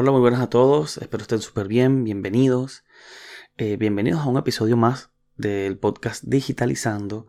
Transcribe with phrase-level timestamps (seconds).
[0.00, 2.84] Hola, muy buenas a todos, espero estén súper bien, bienvenidos.
[3.56, 7.26] Eh, bienvenidos a un episodio más del podcast Digitalizando.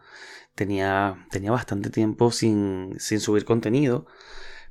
[0.54, 4.06] Tenía, tenía bastante tiempo sin, sin subir contenido,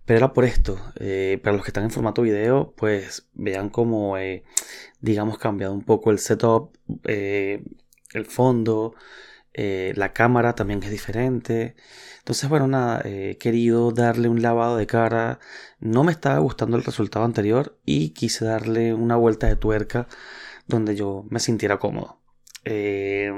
[0.04, 0.78] pero era por esto.
[1.00, 4.44] Eh, para los que están en formato video, pues vean cómo, eh,
[5.00, 8.94] digamos, cambiado un poco el setup, el fondo,
[9.54, 11.74] la cámara también es diferente.
[12.18, 15.40] Entonces, bueno, nada, he querido darle un lavado de cara.
[15.80, 20.06] No me estaba gustando el resultado anterior y quise darle una vuelta de tuerca
[20.68, 22.20] donde yo me sintiera cómodo.
[22.64, 23.32] Eh,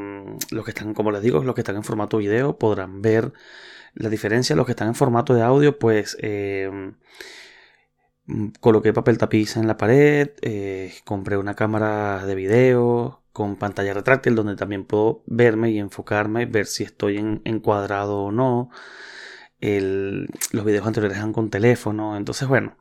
[0.51, 3.33] los que están, como les digo, los que están en formato video podrán ver
[3.95, 4.57] la diferencia.
[4.57, 6.93] Los que están en formato de audio, pues eh,
[8.61, 14.35] coloqué papel tapiz en la pared, eh, compré una cámara de video, con pantalla retráctil
[14.35, 18.71] donde también puedo verme y enfocarme, ver si estoy en, encuadrado o no.
[19.61, 22.77] los videos anteriores eran con teléfono, entonces bueno,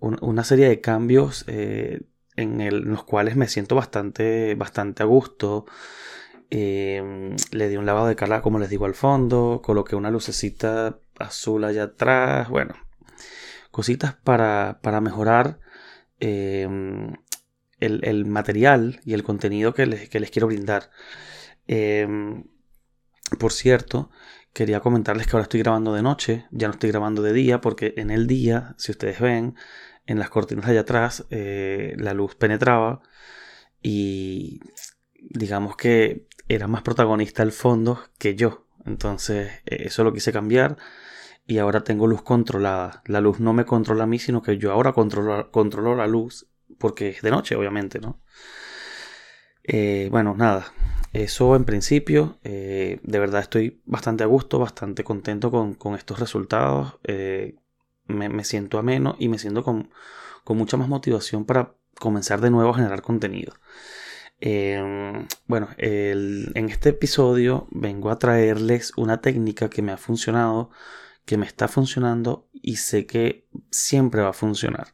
[0.00, 2.02] una serie de cambios eh,
[2.36, 5.66] en, los cuales me siento bastante, bastante a gusto.
[6.50, 10.98] Em, le di un lavado de cara, como les digo, al fondo, coloqué una lucecita
[11.18, 12.74] azul allá atrás, bueno,
[13.70, 15.60] cositas para, para mejorar
[16.20, 17.14] em,
[17.86, 20.90] el, material y el contenido que les, quiero brindar.
[21.66, 22.44] Em,
[23.38, 24.10] por cierto,
[24.52, 27.94] quería comentarles que ahora estoy grabando de noche, ya no estoy grabando de día, porque
[27.96, 29.56] en el día, si ustedes ven,
[30.06, 33.02] en las cortinas allá atrás, eh, la luz penetraba
[33.82, 34.60] y
[35.20, 38.66] digamos que era más protagonista el fondo que yo.
[38.84, 40.76] Entonces, eh, eso lo quise cambiar
[41.46, 43.02] y ahora tengo luz controlada.
[43.06, 46.46] La luz no me controla a mí, sino que yo ahora controlo, controlo la luz
[46.78, 48.20] porque es de noche, obviamente, ¿no?
[49.64, 50.72] Eh, bueno, nada,
[51.12, 56.98] eso en principio, eh, de verdad estoy bastante a gusto, bastante contento con, estos resultados,
[57.04, 57.56] eh,
[58.06, 59.90] me, siento ameno y me siento con,
[60.48, 63.54] mucha más motivación para comenzar de nuevo a generar contenido.
[65.46, 70.70] bueno, en este episodio vengo a traerles una técnica que me ha funcionado,
[71.24, 74.88] que me está funcionando y sé que siempre va a funcionar.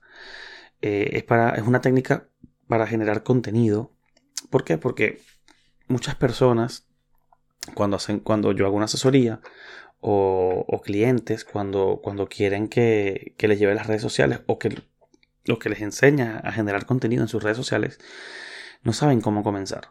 [0.83, 2.28] Eh, es, para, es una técnica
[2.66, 3.93] para generar contenido.
[4.50, 4.78] ¿Por qué?
[4.78, 5.21] Porque
[5.89, 6.87] muchas personas,
[7.75, 9.41] cuando, hacen, cuando yo hago una asesoría,
[10.00, 14.81] o, clientes, cuando, cuando quieren que, les lleve las redes sociales, o que,
[15.44, 17.99] lo que les enseña a generar contenido en sus redes sociales,
[18.83, 19.89] no saben cómo comenzar.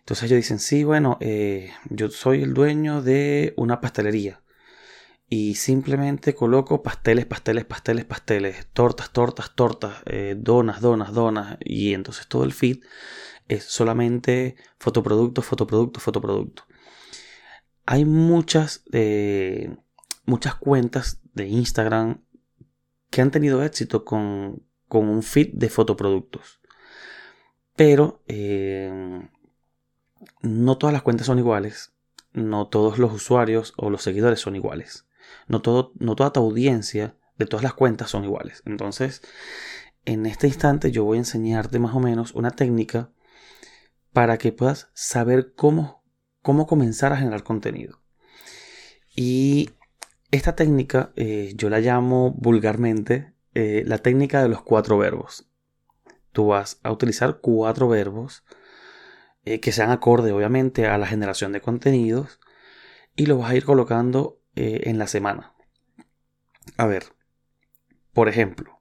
[0.00, 4.40] Entonces ellos dicen, sí, bueno, eh, yo soy el dueño de una pastelería
[5.28, 11.92] y simplemente coloco pasteles, pasteles, pasteles, pasteles, tortas, tortas, tortas, eh, donas, donas, donas y
[11.92, 12.80] entonces todo el feed
[13.46, 16.64] es solamente fotoproducto, fotoproducto, fotoproducto.
[17.84, 19.76] Hay muchas, eh,
[20.24, 22.22] muchas cuentas de Instagram
[23.10, 26.60] que han tenido éxito con, un feed de fotoproductos.
[27.76, 29.28] Pero eh,
[30.42, 31.92] no todas las cuentas son iguales,
[32.32, 35.07] no todos los usuarios o los seguidores son iguales
[35.48, 38.62] no, todo, no toda tu audiencia de todas las cuentas son iguales.
[38.66, 39.22] Entonces,
[40.04, 43.10] en este instante yo voy a enseñarte más o menos una técnica
[44.12, 46.04] para que puedas saber cómo,
[46.42, 48.00] cómo comenzar a generar contenido.
[49.14, 49.70] Y
[50.30, 55.48] esta técnica eh, yo la llamo vulgarmente eh, la técnica de los cuatro verbos.
[56.32, 58.44] Tú vas a utilizar cuatro verbos
[59.44, 62.38] eh, que sean acorde obviamente a la generación de contenidos
[63.16, 65.54] y lo vas a ir colocando eh, en la semana.
[66.76, 67.04] A ver,
[68.12, 68.80] por ejemplo,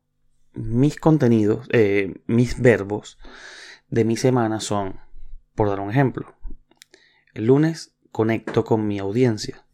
[0.54, 3.20] mis contenidos, eh, mis verbos
[3.88, 5.00] de mi semana son,
[5.54, 6.34] por dar un ejemplo,
[7.36, 9.68] el lunes conecto con mi audiencia.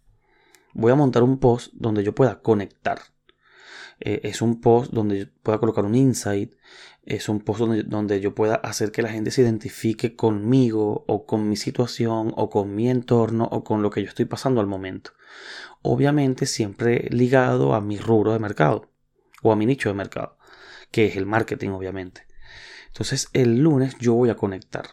[0.74, 3.00] Voy a montar un post donde yo pueda conectar.
[4.00, 6.56] Eh, es un post donde yo pueda colocar un insight.
[7.04, 11.26] Es un post donde, donde, yo pueda hacer que la gente se identifique conmigo o
[11.26, 14.68] con mi situación o con mi entorno o con lo que yo estoy pasando al
[14.68, 15.12] momento
[15.84, 18.90] obviamente siempre ligado a mi rubro de mercado
[19.44, 20.38] o a mi nicho de mercado,
[20.90, 22.26] que es el marketing, obviamente.
[22.88, 24.86] Entonces, el lunes yo voy a conectar.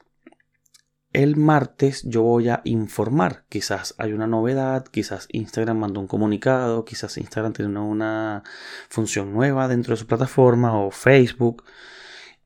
[1.12, 3.44] El martes yo voy a informar.
[3.48, 8.44] Quizás hay una novedad, quizás Instagram mandó un comunicado, quizás Instagram tiene una
[8.88, 11.64] función nueva dentro de su plataforma o Facebook.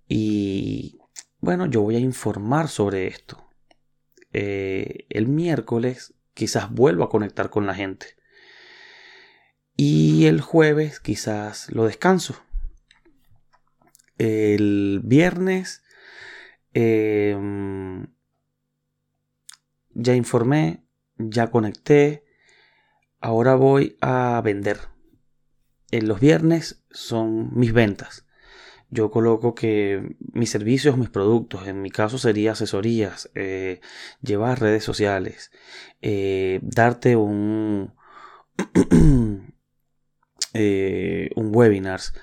[0.09, 0.99] Y
[1.41, 3.47] bueno, yo voy a informar sobre esto.
[4.33, 8.17] Eh, el miércoles quizás vuelvo a conectar con la gente.
[9.77, 12.43] Y el jueves quizás lo descanso.
[14.17, 15.83] El viernes
[16.73, 18.07] em,
[19.95, 20.85] ya informé,
[21.19, 22.25] ya conecté.
[23.21, 24.79] Ahora voy a vender.
[25.91, 28.27] En los viernes son mis ventas.
[28.91, 33.81] yo coloco que mis servicios, mis productos, en mi caso sería asesorías, eh,
[34.23, 35.51] llevar redes sociales,
[36.01, 37.93] eh, darte un,
[40.55, 42.15] eh, un webinars,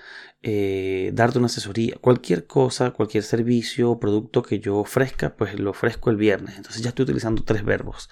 [0.43, 6.09] darte una asesoría, cualquier cosa, cualquier servicio o producto que yo ofrezca, pues lo ofrezco
[6.09, 6.57] el viernes.
[6.57, 8.09] Entonces ya estoy utilizando tres verbos.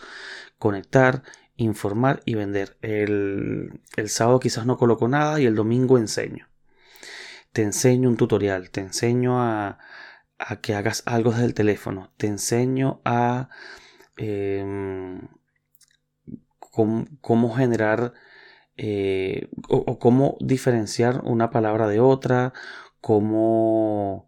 [0.58, 1.24] Conectar,
[1.56, 2.78] informar y vender.
[2.82, 6.50] El, el sábado quizás no coloco nada y el domingo enseño
[7.52, 9.80] te enseño un tutorial, te enseño a,
[10.62, 13.50] que hagas algo desde el teléfono, te enseño a
[14.18, 15.28] em,
[17.22, 18.14] cómo, generar
[18.82, 22.54] eh, o, cómo diferenciar una palabra de otra,
[23.02, 24.26] cómo,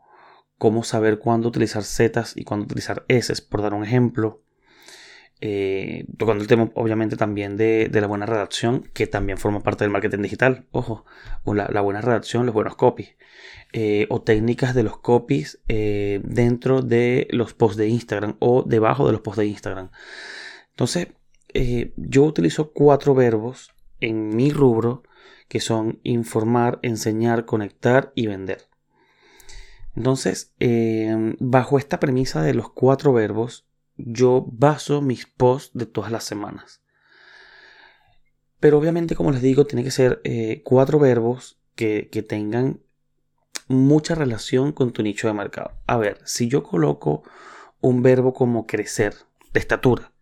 [0.58, 4.44] cómo saber cuándo utilizar zetas y cuándo utilizar s, por dar un ejemplo.
[5.40, 9.92] Eh, tocando el tema obviamente también de, la buena redacción, que también forma parte del
[9.92, 10.68] marketing digital.
[10.72, 11.06] Ojo,
[11.46, 13.16] la, la buena redacción, los buenos copies.
[13.72, 19.14] Eh, o técnicas de los copies dentro de los posts de Instagram o debajo de
[19.14, 19.92] los posts de Instagram.
[20.72, 21.08] Entonces,
[21.96, 25.04] yo utilizo cuatro verbos en mi rubro
[25.48, 28.68] que son informar, enseñar, conectar y vender.
[29.96, 30.54] Entonces,
[31.40, 33.68] bajo esta premisa de los cuatro verbos,
[33.98, 36.82] yo baso mis posts de todas las semanas.
[38.60, 42.80] Pero obviamente, como les digo, tiene que ser eh, cuatro verbos que, tengan
[43.68, 45.72] mucha relación con tu nicho de mercado.
[45.88, 47.24] A ver, si yo coloco
[47.82, 49.16] un verbo como crecer,
[49.54, 50.14] de estatura,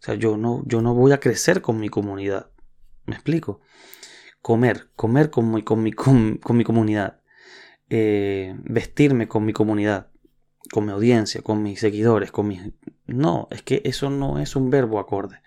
[0.00, 2.50] o sea, yo no, yo no voy a crecer con mi comunidad.
[3.06, 3.60] ¿Me explico?
[4.40, 7.20] Comer, comer con mi, con mi, con, mi comunidad.
[7.88, 10.12] Eh, vestirme con mi comunidad
[10.70, 12.62] con mi audiencia, con mis seguidores, con mis...
[13.06, 15.42] No, es que eso no es un verbo acorde.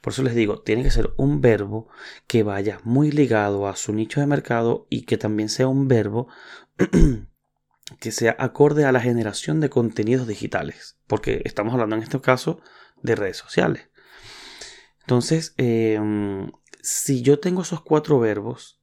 [0.00, 1.88] Por eso les digo, tiene que ser un verbo
[2.26, 6.28] que vaya muy ligado a su nicho de mercado y que también sea un verbo
[8.00, 10.98] que sea acorde a la generación de contenidos digitales.
[11.06, 12.60] Porque estamos hablando en este caso
[13.02, 13.90] de redes sociales.
[15.00, 16.50] Entonces, em,
[16.82, 18.82] si yo tengo esos cuatro verbos,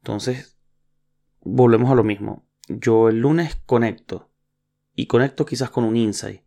[0.00, 0.58] entonces
[1.40, 2.46] volvemos a lo mismo.
[2.68, 4.30] Yo el lunes conecto,
[4.94, 6.42] y conecto quizás con un insight.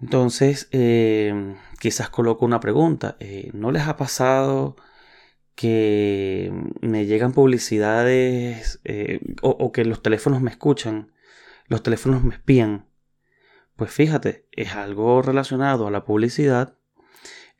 [0.00, 3.16] Entonces, eh, quizás coloco una pregunta.
[3.20, 4.76] Eh, ¿No les ha pasado
[5.54, 11.12] que me llegan publicidades eh, o, que los teléfonos me escuchan,
[11.66, 12.86] los teléfonos me espían?
[13.76, 16.76] Pues fíjate, es algo relacionado a la publicidad,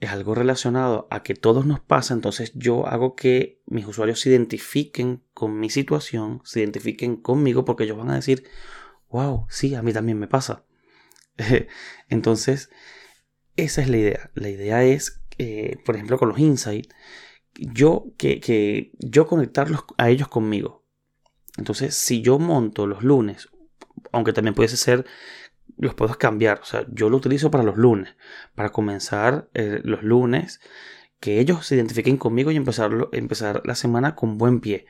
[0.01, 4.31] es algo relacionado a que todos nos pasa, entonces yo hago que mis usuarios se
[4.31, 8.45] identifiquen con mi situación, se identifiquen conmigo, porque ellos van a decir,
[9.11, 10.65] wow, sí, a mí también me pasa.
[12.09, 12.71] Entonces,
[13.57, 14.31] esa es la idea.
[14.35, 15.21] La idea es,
[15.85, 16.95] por ejemplo, con los insights,
[17.55, 20.85] yo, que, yo conectarlos a ellos conmigo.
[21.59, 23.49] Entonces, si yo monto los lunes,
[24.13, 25.05] aunque también puede ser,
[25.79, 26.61] los puedo cambiar.
[26.61, 28.17] O sea, yo lo utilizo para los lunes,
[28.55, 30.61] para comenzar eh, los lunes,
[31.21, 34.87] que ellos se identifiquen conmigo y empezarlo, empezar la semana con buen pie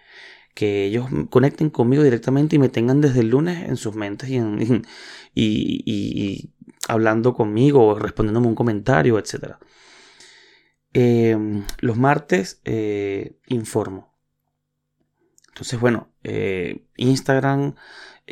[0.55, 4.39] que ellos conecten conmigo directamente y me tengan desde el lunes en sus mentes y,
[5.35, 6.53] y,
[6.89, 9.57] hablando conmigo o respondiéndome un comentario, etc.
[10.93, 14.15] Em, los martes eh, informo.
[15.49, 17.75] Entonces, bueno, eh, Instagram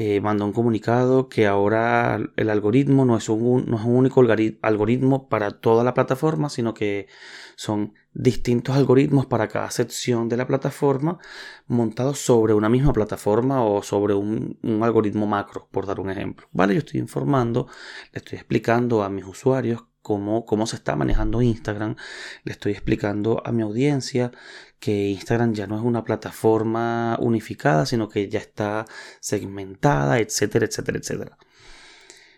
[0.00, 4.20] eh, mandó un comunicado que ahora el algoritmo no es un, no es un único
[4.62, 7.08] algoritmo para toda la plataforma, sino que
[7.56, 11.18] son distintos algoritmos para cada sección de la plataforma
[11.66, 16.46] montados sobre una misma plataforma o sobre un, algoritmo macro, por dar un ejemplo.
[16.52, 17.66] Vale, yo estoy informando,
[18.12, 21.96] le estoy explicando a mis usuarios Cómo, cómo, se está manejando Instagram.
[22.44, 24.32] Le estoy explicando a mi audiencia
[24.78, 28.86] que Instagram ya no es una plataforma unificada, sino que ya está
[29.20, 31.38] segmentada, etcétera, etcétera, etcétera.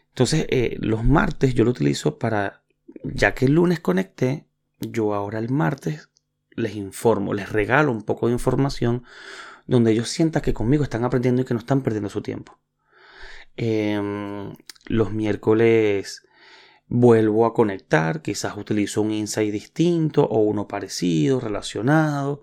[0.09, 2.63] Entonces, eh, los martes yo lo utilizo para,
[3.05, 4.47] ya que el lunes conecté,
[4.81, 6.11] yo ahora el martes
[6.57, 9.05] les informo, les regalo un poco de información
[9.67, 12.59] donde ellos sientan que conmigo están aprendiendo y que no están perdiendo su tiempo.
[13.57, 14.53] Em,
[14.87, 16.23] los miércoles
[16.91, 22.43] vuelvo a conectar, quizás utilizo un insight distinto o uno parecido, relacionado,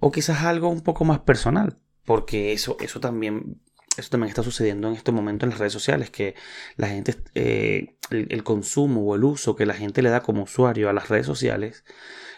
[0.00, 3.62] o quizás algo un poco más personal, porque eso, eso también
[3.96, 6.34] eso también está sucediendo en este momento en las redes sociales, que
[6.76, 10.90] la gente, eh, el, consumo o el uso que la gente le da como usuario
[10.90, 11.84] a las redes sociales,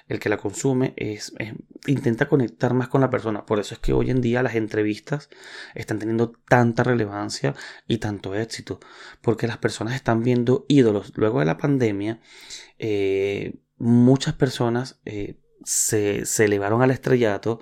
[0.09, 1.35] el que la consume, es,
[1.87, 3.45] intenta conectar más con la persona.
[3.45, 5.29] Por eso es que hoy en día las entrevistas
[5.75, 7.55] están teniendo tanta relevancia
[7.89, 8.81] y tanto éxito,
[9.21, 11.13] porque las personas están viendo ídolos.
[11.17, 12.21] Luego de la pandemia,
[12.79, 17.61] eh, muchas personas eh, se, se elevaron al estrellato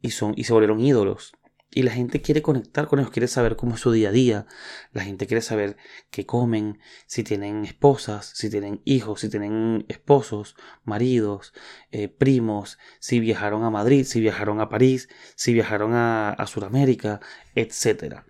[0.00, 1.32] y, son, y se volvieron ídolos
[1.74, 4.46] y la gente quiere conectar con ellos, quiere saber cómo es su día a día.
[4.92, 5.76] La gente quiere saber
[6.10, 11.54] qué comen, si tienen esposas, si tienen hijos, si tienen esposos, maridos,
[11.90, 17.20] eh, primos, si viajaron a Madrid, si viajaron a París, si viajaron a, a Sudamérica,
[17.54, 18.20] etc.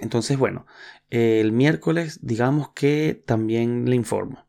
[0.00, 0.66] Entonces, bueno,
[1.10, 4.46] el miércoles digamos que también le informo.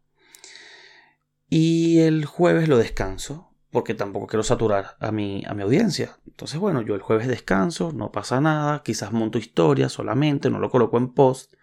[1.49, 6.17] Y el jueves lo descanso porque tampoco quiero saturar a mi, a mi audiencia.
[6.27, 10.69] Entonces, bueno, yo el jueves descanso, no pasa nada, quizás monto historia solamente, no lo
[10.69, 11.53] coloco en post.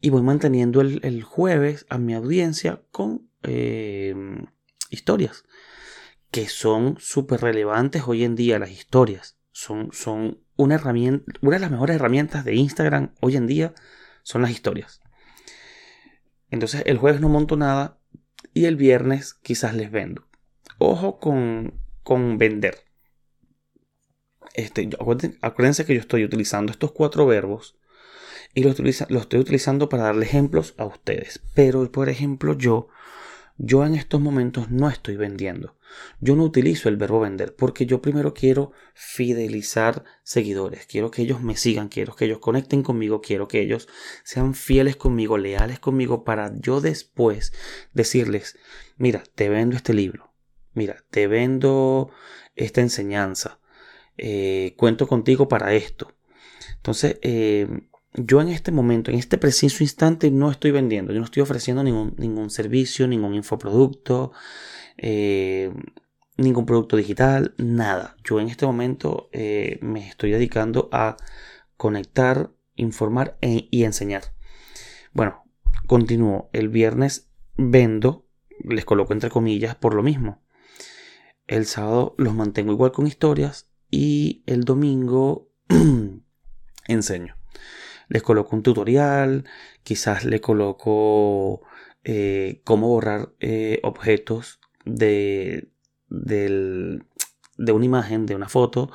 [0.00, 4.14] Y voy manteniendo el, jueves a mi audiencia con eh,
[4.90, 5.44] historias,
[6.30, 9.38] que son súper relevantes hoy en día las historias.
[9.52, 13.72] Son, son una herramienta, una de las mejores herramientas de Instagram hoy en día
[14.24, 15.00] son las historias.
[16.50, 17.98] Entonces el jueves no monto nada
[18.52, 20.26] y el viernes quizás les vendo
[20.78, 22.84] ojo con, con vender.
[24.54, 24.88] Este,
[25.40, 27.76] acuérdense que yo estoy utilizando estos cuatro verbos
[28.54, 31.40] y los, estoy utilizando para darle ejemplos a ustedes.
[31.54, 32.88] Pero, por ejemplo, yo,
[33.56, 35.76] yo en estos momentos no estoy vendiendo.
[36.20, 40.86] Yo no utilizo el verbo vender porque yo primero quiero fidelizar seguidores.
[40.86, 43.88] Quiero que ellos me sigan, quiero que ellos conecten conmigo, quiero que ellos
[44.22, 47.52] sean fieles conmigo, leales conmigo para yo después
[47.92, 48.56] decirles,
[48.96, 50.33] mira, te vendo este libro
[50.74, 52.10] mira, te vendo
[52.54, 53.60] esta enseñanza,
[54.16, 56.12] eh, cuento contigo para esto.
[56.76, 57.68] Entonces, eh,
[58.14, 61.82] yo en este momento, en este preciso instante, no estoy vendiendo, yo no estoy ofreciendo
[61.82, 64.32] ningún, ningún servicio, ningún infoproducto,
[64.96, 65.72] eh,
[66.36, 68.16] ningún producto digital, nada.
[68.22, 69.30] Yo en este momento
[69.80, 71.16] me estoy dedicando a
[71.76, 74.22] conectar, informar e, y enseñar.
[75.12, 75.44] Bueno,
[75.86, 76.50] continúo.
[76.52, 78.26] El viernes vendo,
[78.64, 80.43] les coloco entre comillas, por lo mismo.
[81.46, 85.50] El sábado los mantengo igual con historias y el domingo
[86.88, 87.36] enseño.
[88.08, 89.44] Les coloco un tutorial,
[89.82, 91.62] quizás le coloco
[92.02, 95.70] eh, cómo borrar eh, objetos de,
[96.08, 98.90] de una imagen, de una foto,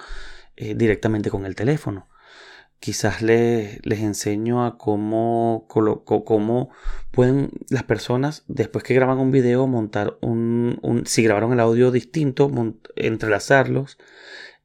[0.56, 2.09] eh, directamente con el teléfono
[2.80, 6.70] quizás les, les enseño a cómo, cómo
[7.12, 11.92] pueden las personas, después que graban un video, montar un, un si grabaron el audio
[11.92, 12.52] distinto,
[12.96, 13.98] entrelazarlos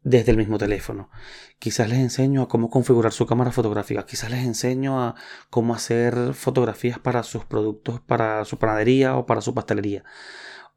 [0.03, 1.11] desde el mismo teléfono.
[1.59, 4.05] Quizás les enseño a cómo configurar su cámara fotográfica.
[4.05, 5.15] Quizás les enseño a
[5.51, 10.05] cómo hacer fotografías para sus productos, para su panadería o para su pastelería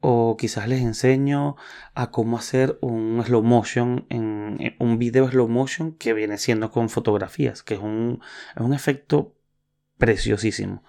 [0.00, 1.56] o quizás les enseño
[1.94, 6.88] a cómo hacer un slow motion, en, un video slow motion que viene siendo con
[6.88, 8.20] fotografías, que es un,
[8.72, 9.34] efecto
[9.96, 10.84] preciosísimo.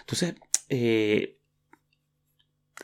[0.00, 0.36] Entonces,
[0.68, 1.40] eh,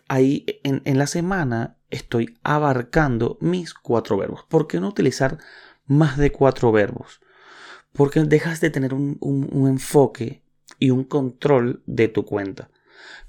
[0.09, 4.45] ahí en, en, la semana estoy abarcando mis cuatro verbos.
[4.49, 5.39] ¿Por qué no utilizar
[5.87, 7.21] más de cuatro verbos?
[7.93, 10.43] Porque dejas de tener un, un enfoque
[10.79, 12.71] y un control de tu cuenta.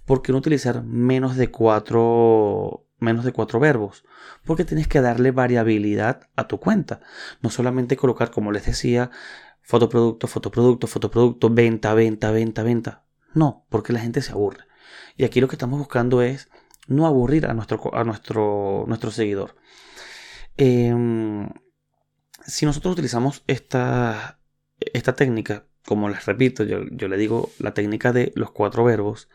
[0.09, 4.03] ¿Por qué no utilizar menos de cuatro, menos de cuatro verbos?
[4.43, 6.99] Porque tienes que darle variabilidad a tu cuenta.
[7.43, 9.11] No solamente colocar, como les decía,
[9.61, 13.03] fotoproducto, fotoproducto, fotoproducto, venta, venta, venta, venta.
[13.35, 14.63] No, porque la gente se aburre.
[15.15, 16.49] Y aquí lo que estamos buscando es
[16.87, 19.57] no aburrir a nuestro, a nuestro, nuestro seguidor.
[20.57, 21.47] Em,
[22.47, 24.39] si nosotros utilizamos esta,
[24.79, 29.29] esta técnica, como les repito, yo, yo le digo la técnica de los cuatro verbos,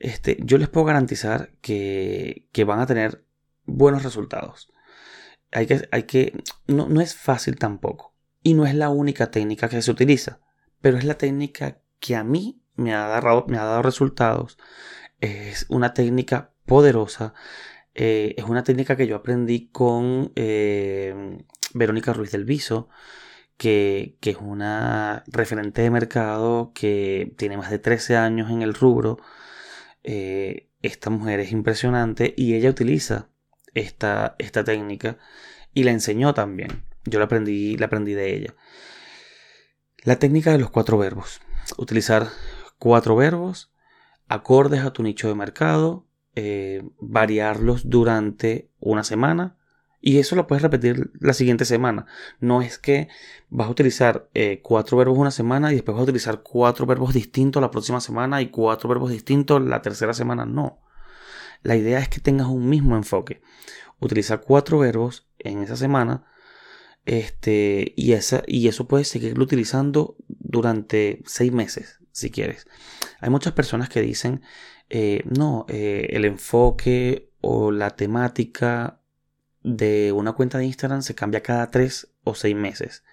[0.00, 3.22] este, yo les puedo garantizar que, van a tener
[3.66, 4.72] buenos resultados.
[5.52, 8.14] Hay que, no, es fácil tampoco.
[8.42, 10.40] Y no es la única técnica que se utiliza,
[10.80, 14.56] pero es la técnica que a mí me ha dado, resultados.
[15.20, 17.34] Es una técnica poderosa.
[17.94, 22.88] Eh, es una técnica que yo aprendí con eh, Verónica Ruiz del Viso,
[23.58, 29.18] que, es una referente de mercado que tiene más de 13 años en el rubro
[30.02, 33.28] eh, esta mujer es impresionante y ella utiliza
[33.74, 35.18] esta, esta técnica
[35.74, 36.84] y la enseñó también.
[37.04, 38.54] Yo la aprendí, la aprendí de ella.
[40.02, 41.40] La técnica de los cuatro verbos.
[41.76, 42.28] Utilizar
[42.78, 43.72] cuatro verbos
[44.28, 49.59] acordes a tu nicho de mercado, eh, variarlos durante una semana
[50.00, 52.06] y eso lo puedes repetir la siguiente semana.
[52.40, 53.08] No es que
[53.50, 57.12] vas a utilizar eh, cuatro verbos una semana y después vas a utilizar cuatro verbos
[57.12, 60.46] distintos la próxima semana y cuatro verbos distintos la tercera semana.
[60.46, 60.80] No.
[61.62, 63.42] La idea es que tengas un mismo enfoque.
[63.98, 66.24] Utiliza cuatro verbos en esa semana.
[67.04, 72.66] Este, y, esa, y eso puedes seguirlo utilizando durante seis meses, si quieres.
[73.20, 74.42] Hay muchas personas que dicen,
[74.88, 78.99] eh, no, eh, el enfoque o la temática
[79.62, 83.04] de una cuenta de Instagram se cambia cada tres o seis meses.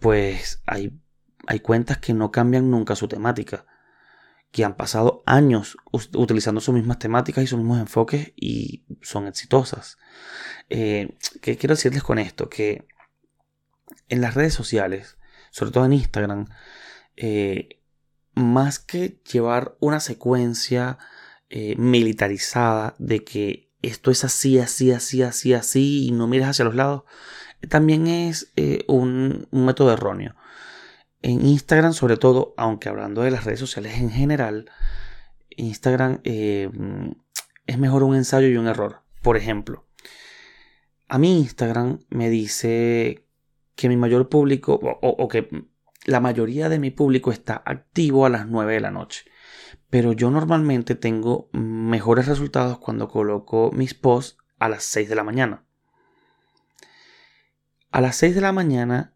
[0.00, 1.00] pues hay,
[1.46, 3.66] hay cuentas que no cambian nunca su temática,
[4.50, 9.96] que han pasado años utilizando sus mismas temáticas y sus mismos enfoques y son exitosas.
[10.68, 12.48] Eh, ¿Qué quiero decirles con esto?
[12.50, 12.86] Que
[14.08, 15.16] en las redes sociales,
[15.50, 16.46] sobre todo en Instagram,
[17.16, 17.80] eh,
[18.34, 20.98] más que llevar una secuencia
[21.48, 26.64] eh, militarizada de que esto es así, así, así, así, así y no mires hacia
[26.64, 27.02] los lados,
[27.68, 30.34] también es eh, un, método erróneo.
[31.20, 34.70] En Instagram, sobre todo, aunque hablando de las redes sociales en general,
[35.50, 36.68] Instagram es
[37.78, 39.02] mejor un ensayo y un error.
[39.22, 39.86] Por ejemplo,
[41.08, 43.26] a mí Instagram me dice
[43.76, 45.48] que mi mayor público o, que
[46.06, 49.24] la mayoría de mi público está activo a las 9 de la noche.
[49.92, 55.22] Pero yo normalmente tengo mejores resultados cuando coloco mis posts a las 6 de la
[55.22, 55.66] mañana.
[57.90, 59.14] A las 6 de la mañana,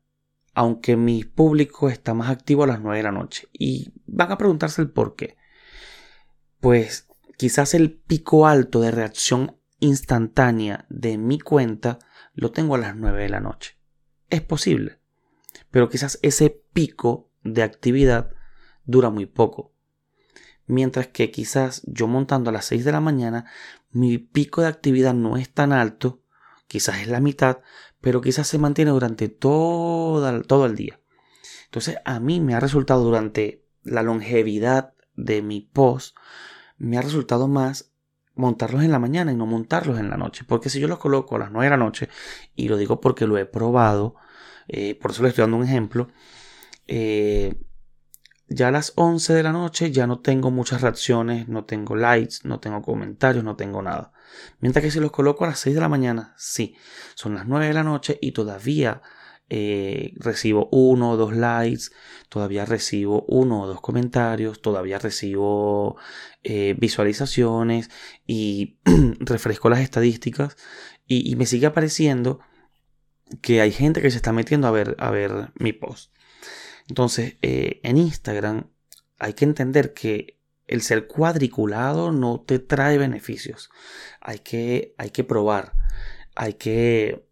[0.53, 3.49] aunque mi público está más activo a las 9 de la noche.
[3.55, 5.39] Y van a preguntarse el por qué.
[6.61, 12.01] Pues quizás el pico alto de reacción instantánea de mi cuenta
[12.35, 13.79] lo tengo a las 9 de la noche.
[14.29, 15.01] Es posible,
[15.71, 18.29] pero quizás ese pico de actividad
[18.85, 19.73] dura muy poco.
[20.67, 23.47] Mientras que quizás yo montando a las 6 de la mañana,
[23.91, 26.21] mi pico de actividad no es tan alto,
[26.67, 27.59] quizás es la mitad,
[28.01, 31.01] pero quizás se mantiene durante todo, todo el día.
[31.67, 36.17] Entonces a mí me ha resultado durante la longevidad de mi post,
[36.79, 37.93] me ha resultado más
[38.35, 40.45] montarlos en la mañana y no montarlos en la noche.
[40.47, 42.09] Porque si yo los coloco a las 9 de la noche,
[42.55, 44.15] y lo digo porque lo he probado,
[44.69, 46.09] eh, por eso le estoy dando un ejemplo,
[46.87, 47.55] eh,
[48.49, 52.37] ya a las 11 de la noche ya no tengo muchas reacciones, no tengo likes,
[52.45, 54.13] no tengo comentarios, no tengo nada.
[54.61, 56.77] Mientras que si los coloco a las 6 de la mañana, sí,
[57.15, 59.03] son las 9 de la noche y todavía
[59.49, 61.85] eh, recibo uno o dos likes,
[62.29, 65.97] todavía recibo uno o dos comentarios, todavía recibo
[66.43, 67.89] eh, visualizaciones
[68.27, 68.79] y
[69.21, 70.57] refresco las estadísticas
[71.07, 72.41] y, me sigue apareciendo
[73.41, 76.13] que hay gente que se está metiendo a ver, a ver mi post.
[76.89, 78.71] Entonces, eh, en Instagram
[79.19, 83.71] hay que entender que el ser cuadriculado no te trae beneficios.
[84.21, 85.73] Hay que, hay que probar.
[86.35, 87.27] Hay que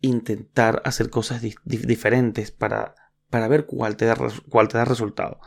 [0.00, 2.94] intentar hacer cosas diferentes para,
[3.30, 4.16] para ver cuál te, da,
[4.48, 5.40] cuál te da resultado.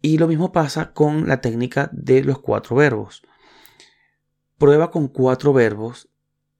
[0.00, 3.22] Y lo mismo pasa con la técnica de los cuatro verbos.
[4.56, 6.08] Prueba con cuatro verbos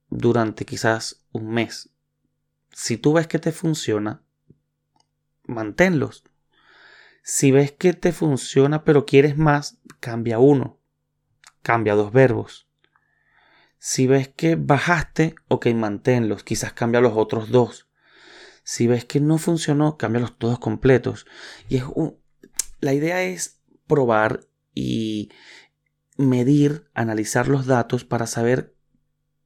[0.09, 1.89] durante quizás un mes.
[2.71, 4.23] Si tú ves que te funciona,
[5.49, 6.23] manténlos.
[7.23, 10.79] Si ves que te funciona pero quieres más, cambia uno.
[11.61, 12.67] Cambia dos verbos.
[13.77, 17.87] Si ves que bajaste, ok, manténlos, quizás cambia los otros dos.
[18.63, 21.25] Si ves que no funcionó, los todos completos.
[21.69, 21.83] Y es
[22.81, 24.41] la idea es probar
[24.75, 25.31] y
[26.17, 28.75] medir, analizar los datos para saber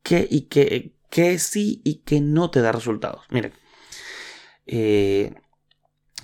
[0.02, 3.26] qué y qué, qué sí y qué no te da resultados.
[3.30, 3.54] Miren,
[4.66, 5.36] eh,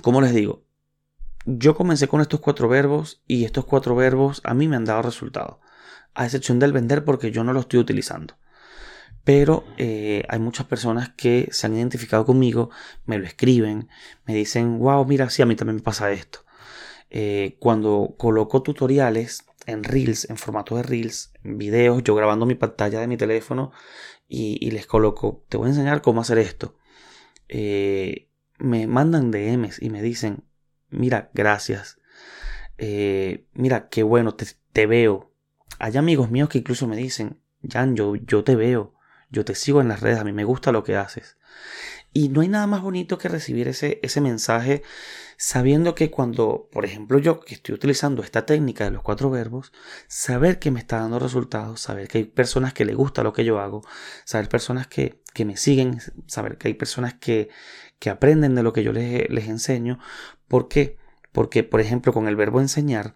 [0.01, 0.63] como les digo,
[1.45, 5.01] yo comencé con estos cuatro verbos y estos cuatro verbos a mí me han dado
[5.01, 5.57] resultados
[6.13, 8.37] a excepción del vender porque yo no lo estoy utilizando.
[9.23, 12.71] Pero eh, hay muchas personas que se han identificado conmigo,
[13.05, 13.89] me lo escriben,
[14.25, 16.45] me dicen, wow, mira, sí, a mí también me pasa esto.
[17.09, 22.55] Eh, cuando coloco tutoriales en Reels, en formato de Reels, en videos, yo grabando mi
[22.55, 23.71] pantalla de mi teléfono
[24.27, 26.75] y, les coloco, te voy a enseñar cómo hacer esto.
[27.47, 28.28] Eh,
[28.59, 30.43] me mandan DMs y me dicen,
[30.89, 31.99] mira, gracias.
[33.53, 35.33] mira, qué bueno, te, te veo,
[35.79, 38.93] hay amigos míos que incluso me dicen, Jan, yo, yo te veo,
[39.29, 41.37] yo te sigo en las redes, a mí me gusta lo que haces.
[42.11, 44.83] Y no hay nada más bonito que recibir ese, ese mensaje
[45.37, 49.71] sabiendo que cuando, por ejemplo, yo que estoy utilizando esta técnica de los cuatro verbos,
[50.07, 53.45] saber que me está dando resultados, saber que hay personas que le gusta lo que
[53.45, 53.83] yo hago,
[54.25, 57.49] saber personas que, que me siguen, saber que hay personas que,
[57.99, 59.99] que aprenden de lo que yo les, les enseño.
[60.47, 60.97] ¿Por qué?
[61.31, 63.15] Porque, por ejemplo, con el verbo enseñar,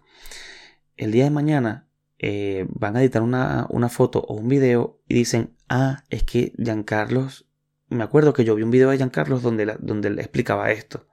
[0.96, 5.56] el día de mañana eh, van a editar una, foto o un video y dicen,
[5.68, 7.46] ah, es que Giancarlos,
[7.88, 11.06] me acuerdo que yo vi un video de Giancarlos donde, donde le explicaba esto.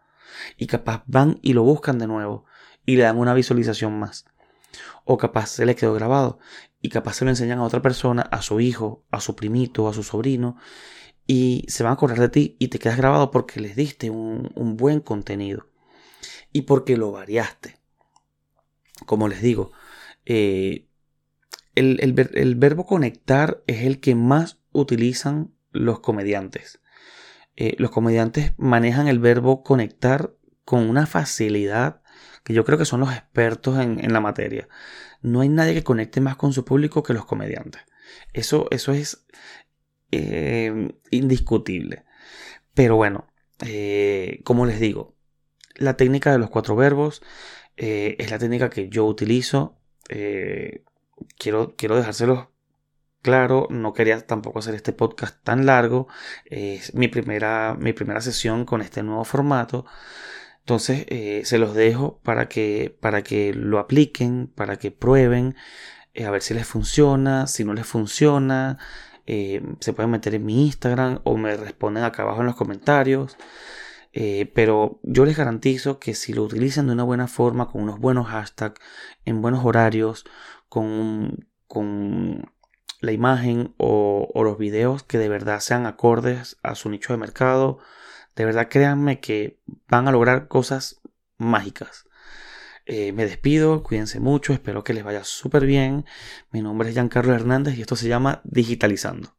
[0.58, 2.46] Y capaz van y lo buscan de nuevo
[2.86, 4.26] y le dan una visualización más.
[5.06, 6.40] O capaz se le quedó grabado
[6.82, 9.94] y capaz se lo enseñan a otra persona, a su hijo, a su primito, a
[9.94, 10.58] su sobrino,
[11.28, 14.52] y se van a acordar de ti y te quedas grabado porque les diste un,
[14.56, 15.68] un buen contenido
[16.52, 17.78] y porque lo variaste.
[19.06, 19.72] Como les digo,
[20.26, 20.88] eh,
[21.76, 26.82] el, verbo conectar es el que más utilizan los comediantes.
[27.56, 30.34] eh, los comediantes manejan el verbo conectar
[30.66, 32.02] con una facilidad
[32.44, 34.68] que yo creo que son los expertos en, la materia.
[35.22, 37.84] No hay nadie que conecte más con su público que los comediantes.
[38.34, 39.26] Eso, eso es
[40.12, 42.06] eh, indiscutible.
[42.74, 43.28] Pero bueno,
[43.66, 45.16] eh, como les digo,
[45.76, 47.22] la técnica de los cuatro verbos
[47.78, 49.80] es la técnica que yo utilizo.
[51.38, 52.51] quiero, quiero dejárselos
[53.22, 56.08] claro, no quería tampoco hacer este podcast tan largo.
[56.46, 59.86] Es mi primera, mi primera sesión con este nuevo formato.
[60.62, 65.56] Entonces eh, se los dejo para que, para que lo apliquen, para que prueben,
[66.14, 68.78] eh, a ver si les funciona, si no les funciona.
[69.28, 73.38] Eh, se pueden meter en mi Instagram o me responden acá abajo en los comentarios.
[74.54, 78.28] pero yo les garantizo que si lo utilizan de una buena forma, con unos buenos
[78.28, 78.80] hashtags,
[79.26, 80.26] en buenos horarios,
[80.70, 82.52] con, con
[83.02, 87.80] la imagen o, los videos que de verdad sean acordes a su nicho de mercado.
[88.36, 91.02] De verdad créanme que van a lograr cosas
[91.38, 92.06] mágicas.
[92.86, 96.06] Eh, me despido, cuídense mucho, espero que les vaya súper bien.
[96.52, 99.36] Mi nombre es Giancarlo Hernández y esto se llama Digitalizando.